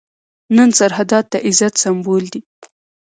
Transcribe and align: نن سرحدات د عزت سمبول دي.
نن 0.55 0.69
سرحدات 0.79 1.25
د 1.33 1.35
عزت 1.45 1.73
سمبول 1.83 2.23
دي. 2.33 2.41